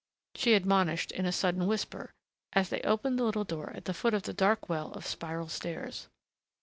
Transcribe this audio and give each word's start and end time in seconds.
she 0.33 0.55
admonished, 0.55 1.11
in 1.11 1.27
a 1.27 1.31
sudden 1.31 1.67
whisper, 1.67 2.09
as 2.53 2.69
they 2.69 2.81
opened 2.81 3.19
the 3.19 3.23
little 3.23 3.43
door 3.43 3.69
at 3.75 3.85
the 3.85 3.93
foot 3.93 4.15
of 4.15 4.23
the 4.23 4.33
dark 4.33 4.67
well 4.67 4.91
of 4.93 5.05
spiral 5.05 5.47
steps. 5.47 6.07